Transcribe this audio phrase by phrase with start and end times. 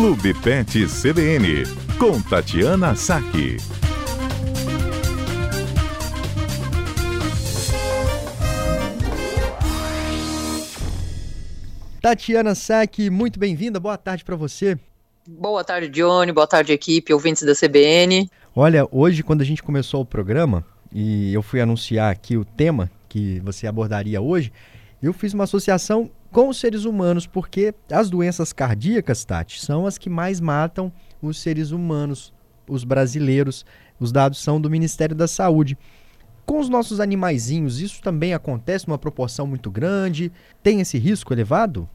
[0.00, 1.64] Clube Pet CBN,
[1.98, 3.58] com Tatiana Saque.
[12.00, 14.78] Tatiana Saque, muito bem-vinda, boa tarde para você.
[15.28, 18.26] Boa tarde, Johnny, boa tarde, equipe, ouvintes da CBN.
[18.56, 22.90] Olha, hoje, quando a gente começou o programa e eu fui anunciar aqui o tema
[23.06, 24.50] que você abordaria hoje,
[25.02, 29.98] eu fiz uma associação com os seres humanos, porque as doenças cardíacas, Tati, são as
[29.98, 32.32] que mais matam os seres humanos,
[32.68, 33.64] os brasileiros.
[33.98, 35.76] Os dados são do Ministério da Saúde.
[36.46, 40.32] Com os nossos animaizinhos, isso também acontece numa proporção muito grande?
[40.62, 41.88] Tem esse risco elevado?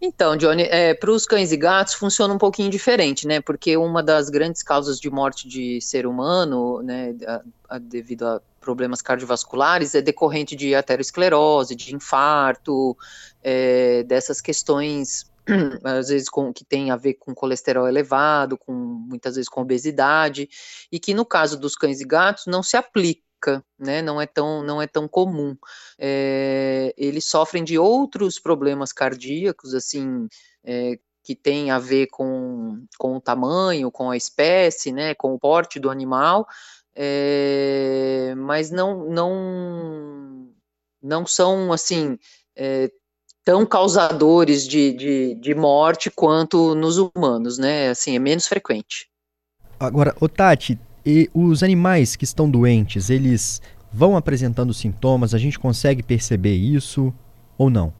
[0.00, 3.40] Então, Johnny, é, para os cães e gatos funciona um pouquinho diferente, né?
[3.40, 7.40] Porque uma das grandes causas de morte de ser humano, né, a,
[7.76, 12.96] a, devido a problemas cardiovasculares, é decorrente de aterosclerose, de infarto,
[13.42, 15.30] é, dessas questões
[15.84, 20.48] às vezes com que tem a ver com colesterol elevado, com muitas vezes com obesidade,
[20.90, 23.20] e que no caso dos cães e gatos não se aplica
[23.78, 24.02] né?
[24.02, 25.56] Não é tão, não é tão comum.
[25.98, 30.28] É, eles sofrem de outros problemas cardíacos, assim,
[30.64, 35.14] é, que tem a ver com, com o tamanho, com a espécie, né?
[35.14, 36.46] Com o porte do animal,
[36.94, 40.48] é, mas não, não,
[41.02, 42.18] não são assim
[43.44, 47.88] tão causadores de, de, de morte quanto nos humanos, né?
[47.88, 49.08] Assim, é menos frequente.
[49.78, 53.60] Agora, o Tati, e os animais que estão doentes, eles
[53.92, 55.34] vão apresentando sintomas?
[55.34, 57.12] A gente consegue perceber isso
[57.58, 57.92] ou não?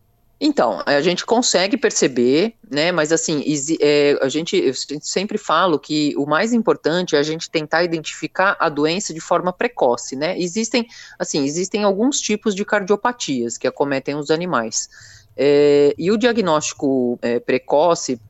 [0.44, 2.90] Então, a gente consegue perceber, né?
[2.90, 3.44] Mas assim,
[3.80, 8.56] é, a gente eu sempre falo que o mais importante é a gente tentar identificar
[8.58, 10.36] a doença de forma precoce, né?
[10.36, 14.88] Existem, assim, existem alguns tipos de cardiopatias que acometem os animais.
[15.36, 18.20] É, e o diagnóstico é, precoce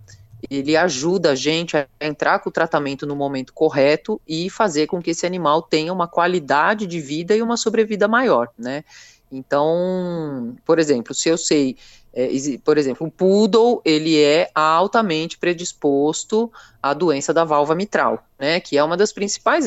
[0.50, 5.00] ele ajuda a gente a entrar com o tratamento no momento correto e fazer com
[5.00, 8.84] que esse animal tenha uma qualidade de vida e uma sobrevida maior, né?
[9.32, 11.76] Então, por exemplo, se eu sei,
[12.12, 12.28] é,
[12.62, 18.76] por exemplo, o poodle, ele é altamente predisposto à doença da válvula mitral, né, que
[18.76, 19.64] é uma das principais,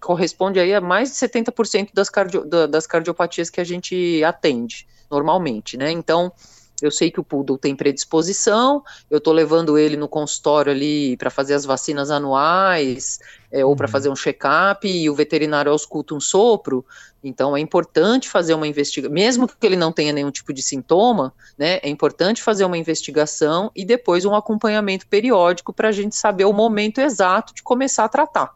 [0.00, 5.76] corresponde aí a mais de 70% das, cardio, das cardiopatias que a gente atende normalmente,
[5.76, 6.32] né, então
[6.80, 11.30] eu sei que o poodle tem predisposição, eu estou levando ele no consultório ali para
[11.30, 13.18] fazer as vacinas anuais,
[13.50, 13.92] é, ou para uhum.
[13.92, 16.84] fazer um check-up, e o veterinário ausculta um sopro,
[17.22, 21.32] então é importante fazer uma investigação, mesmo que ele não tenha nenhum tipo de sintoma,
[21.56, 26.44] né, é importante fazer uma investigação e depois um acompanhamento periódico para a gente saber
[26.44, 28.54] o momento exato de começar a tratar.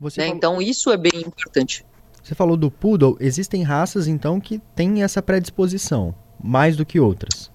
[0.00, 0.10] Né?
[0.10, 0.34] Falou...
[0.34, 1.84] Então isso é bem importante.
[2.22, 7.47] Você falou do poodle, existem raças então que têm essa predisposição mais do que outras?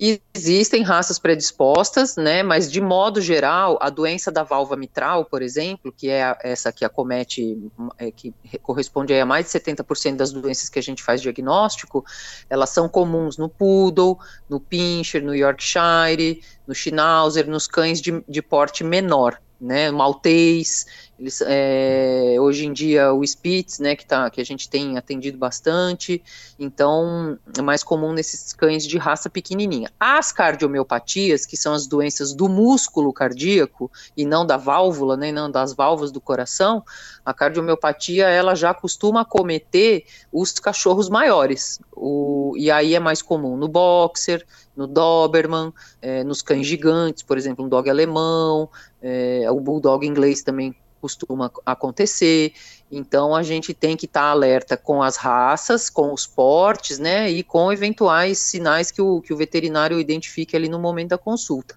[0.00, 5.92] Existem raças predispostas, né, mas de modo geral, a doença da válvula mitral, por exemplo,
[5.92, 7.58] que é essa que acomete,
[7.98, 8.32] é, que
[8.62, 12.04] corresponde a mais de 70% das doenças que a gente faz diagnóstico,
[12.48, 18.40] elas são comuns no poodle, no pincher, no yorkshire, no schnauzer, nos cães de, de
[18.40, 20.86] porte menor, né, maltês,
[21.18, 25.36] eles, é, hoje em dia o Spitz, né, que, tá, que a gente tem atendido
[25.36, 26.22] bastante,
[26.58, 29.90] então é mais comum nesses cães de raça pequenininha.
[29.98, 35.50] As cardiomiopatias, que são as doenças do músculo cardíaco e não da válvula, né, não
[35.50, 36.84] das válvulas do coração,
[37.24, 43.56] a cardiomiopatia ela já costuma acometer os cachorros maiores, o, e aí é mais comum
[43.56, 44.46] no boxer,
[44.76, 48.68] no Doberman, é, nos cães gigantes, por exemplo, um dog alemão,
[49.02, 52.52] é, o bulldog inglês também costuma acontecer.
[52.90, 57.30] Então a gente tem que estar tá alerta com as raças, com os portes, né,
[57.30, 61.76] e com eventuais sinais que o, que o veterinário identifique ali no momento da consulta.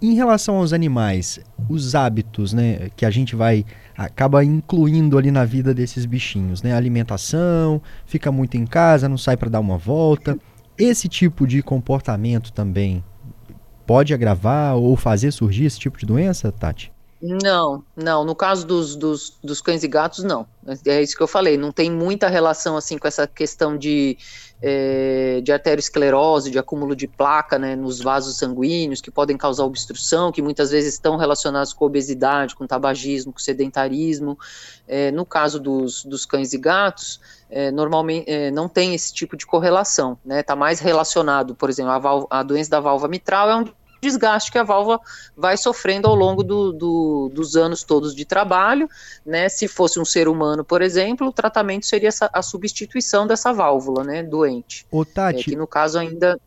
[0.00, 3.64] Em relação aos animais, os hábitos, né, que a gente vai
[3.96, 9.36] acaba incluindo ali na vida desses bichinhos, né, alimentação, fica muito em casa, não sai
[9.36, 10.38] para dar uma volta.
[10.76, 13.02] Esse tipo de comportamento também
[13.86, 16.92] pode agravar ou fazer surgir esse tipo de doença, Tati?
[17.28, 18.24] Não, não.
[18.24, 20.46] No caso dos, dos, dos, cães e gatos, não.
[20.86, 21.56] É isso que eu falei.
[21.56, 24.16] Não tem muita relação assim com essa questão de,
[24.62, 30.30] é, de arteriosclerose, de acúmulo de placa né, nos vasos sanguíneos, que podem causar obstrução,
[30.30, 34.38] que muitas vezes estão relacionados com obesidade, com tabagismo, com sedentarismo.
[34.86, 37.20] É, no caso dos, dos cães e gatos,
[37.50, 40.12] é, normalmente é, não tem esse tipo de correlação.
[40.12, 40.42] Está né?
[40.44, 41.90] Tá mais relacionado, por exemplo,
[42.30, 43.64] a, a doença da válvula mitral é um
[44.00, 45.00] desgaste que a válvula
[45.36, 48.88] vai sofrendo ao longo do, do, dos anos todos de trabalho,
[49.24, 49.48] né?
[49.48, 54.04] Se fosse um ser humano, por exemplo, o tratamento seria essa, a substituição dessa válvula,
[54.04, 54.86] né, doente.
[54.90, 56.38] O Tati, é, que no caso ainda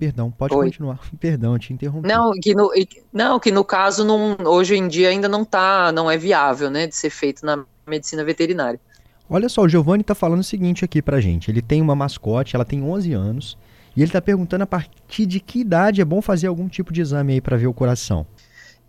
[0.00, 0.66] Perdão, pode Oi.
[0.68, 0.98] continuar.
[1.20, 2.08] Perdão, te interrompi.
[2.08, 2.72] Não, que no,
[3.12, 6.86] não, que no caso não, hoje em dia ainda não tá, não é viável, né,
[6.86, 8.80] de ser feito na medicina veterinária.
[9.28, 11.50] Olha só, o Giovanni está falando o seguinte aqui pra gente.
[11.50, 13.58] Ele tem uma mascote, ela tem 11 anos,
[13.96, 17.00] e ele está perguntando a partir de que idade é bom fazer algum tipo de
[17.00, 18.26] exame aí para ver o coração.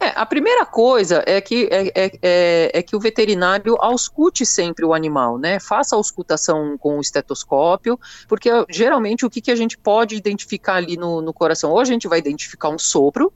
[0.01, 4.83] É, a primeira coisa é que, é, é, é, é, que o veterinário auscute sempre
[4.83, 5.59] o animal, né?
[5.59, 10.77] Faça a auscultação com o estetoscópio, porque geralmente o que, que a gente pode identificar
[10.77, 11.69] ali no, no coração?
[11.69, 13.31] Ou a gente vai identificar um sopro,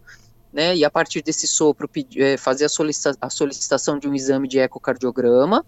[0.52, 0.76] né?
[0.76, 4.58] E a partir desse sopro é, fazer a, solicita a, solicitação de um exame de
[4.58, 5.64] ecocardiograma.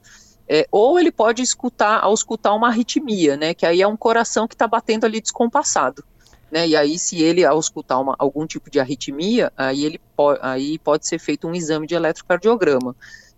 [0.50, 3.54] É, ou ele pode escutar, auscultar uma arritmia, né?
[3.54, 6.04] Que aí é um coração que está batendo ali descompassado.
[6.50, 10.80] Né, e aí, se ele auscultar uma, algum tipo de arritmia, aí, ele po aí
[10.80, 12.96] pode ser feito um exame de eletrocardiograma.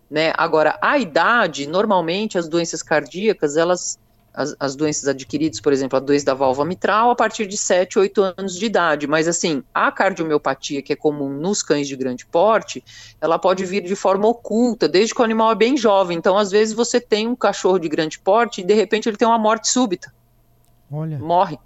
[0.08, 0.32] Né?
[0.36, 3.98] Agora, a idade, normalmente as doenças cardíacas, elas,
[4.32, 7.98] as, as, doenças adquiridas, por exemplo, a doença da válvula mitral, a partir de 7,
[7.98, 9.06] 8 anos de idade.
[9.06, 12.84] Mas, assim, a cardiomiopatia, que é comum nos cães de grande porte,
[13.20, 16.16] ela pode vir de forma oculta, desde que o animal é bem jovem.
[16.16, 19.26] Então, às vezes, você tem um cachorro de grande porte e, de repente, ele tem
[19.26, 20.12] uma morte súbita.
[20.90, 21.18] Olha.
[21.18, 21.58] Morre.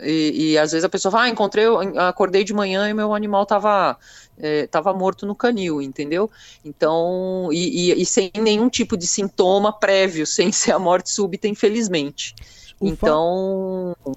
[0.00, 1.64] E, e, às vezes a pessoa fala, ah, encontrei,
[1.96, 3.96] acordei de manhã e meu animal estava
[4.38, 6.30] é, tava morto no canil, entendeu?
[6.64, 11.48] Então, e, e, e, sem nenhum tipo de sintoma prévio, sem ser a morte súbita,
[11.48, 12.34] infelizmente.
[12.80, 13.96] O então.
[14.04, 14.12] Fa...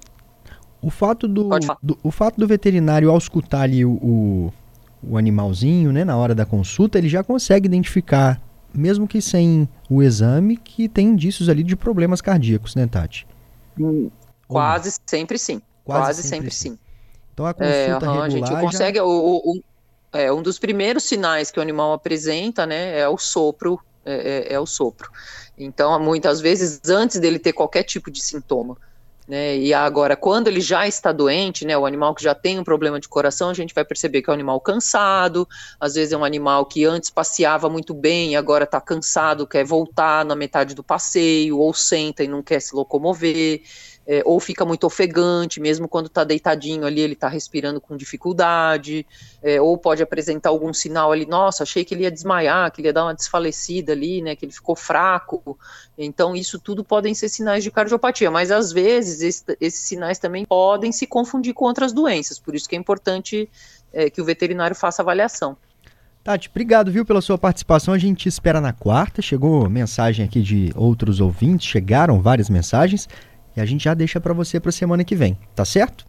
[0.82, 1.48] O fato do,
[1.82, 4.52] do, o fato do veterinário auscultar ali o, o,
[5.02, 8.40] o animalzinho, né, na hora da consulta, ele já consegue identificar,
[8.72, 13.26] mesmo que sem o exame, que tem indícios ali de problemas cardíacos, né, Tati?
[13.80, 14.10] Hum,
[14.48, 15.60] Quase sempre sim.
[15.84, 16.78] Quase, Quase sempre, sempre, sim.
[17.32, 19.04] Então a consulta é, regular a gente consegue já...
[19.04, 19.60] o, o,
[20.12, 24.54] é, um dos primeiros sinais que o animal apresenta, né, é o sopro, é, é,
[24.54, 25.10] é o sopro.
[25.58, 28.76] Então, muitas vezes, antes dele ter qualquer tipo de sintoma.
[29.28, 32.64] Né, e agora, quando ele já está doente, né, o animal que já tem um
[32.64, 35.48] problema de coração, a gente vai perceber que é um animal cansado,
[35.80, 39.64] às vezes é um animal que antes passeava muito bem e agora está cansado, quer
[39.64, 43.62] voltar na metade do passeio, ou senta e não quer se locomover
[44.06, 49.04] é, ou fica muito ofegante, mesmo quando está deitadinho ali, ele está respirando com dificuldade,
[49.42, 52.88] é, ou pode apresentar algum sinal ali, nossa, achei que ele ia desmaiar, que ele
[52.88, 55.58] ia dar uma desfalecida ali, né, que ele ficou fraco.
[55.98, 60.44] Então, isso tudo podem ser sinais de cardiopatia, mas às vezes esse, esses sinais também
[60.44, 63.50] podem se confundir com outras doenças, por isso que é importante
[63.92, 65.56] é, que o veterinário faça avaliação.
[66.22, 67.94] Tati, obrigado, viu, pela sua participação.
[67.94, 69.22] A gente espera na quarta.
[69.22, 73.08] Chegou mensagem aqui de outros ouvintes, chegaram várias mensagens.
[73.56, 76.04] E a gente já deixa para você para semana que vem, tá certo?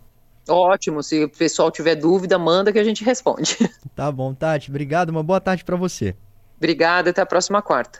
[0.49, 3.57] Ótimo, se o pessoal tiver dúvida, manda que a gente responde.
[3.95, 6.15] Tá bom, Tati, obrigado, uma boa tarde para você.
[6.57, 7.99] Obrigada, até a próxima quarta.